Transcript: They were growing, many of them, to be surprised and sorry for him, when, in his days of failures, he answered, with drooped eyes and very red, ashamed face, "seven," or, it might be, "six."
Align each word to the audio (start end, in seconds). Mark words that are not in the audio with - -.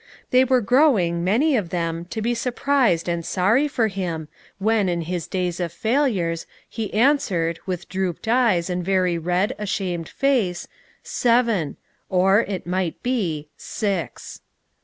They 0.31 0.43
were 0.43 0.61
growing, 0.61 1.23
many 1.23 1.55
of 1.55 1.69
them, 1.69 2.05
to 2.05 2.23
be 2.23 2.33
surprised 2.33 3.07
and 3.07 3.23
sorry 3.23 3.67
for 3.67 3.87
him, 3.87 4.29
when, 4.57 4.89
in 4.89 5.01
his 5.01 5.27
days 5.27 5.59
of 5.59 5.71
failures, 5.71 6.47
he 6.67 6.91
answered, 6.91 7.59
with 7.67 7.87
drooped 7.87 8.27
eyes 8.27 8.67
and 8.67 8.83
very 8.83 9.19
red, 9.19 9.53
ashamed 9.59 10.09
face, 10.09 10.67
"seven," 11.03 11.77
or, 12.09 12.39
it 12.41 12.65
might 12.65 13.03
be, 13.03 13.49
"six." 13.57 14.41